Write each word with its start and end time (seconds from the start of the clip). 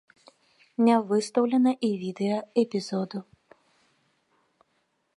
Не 0.85 0.95
выстаўлена 1.11 1.71
і 1.89 1.91
відэа 2.05 2.39
эпізоду. 2.65 3.19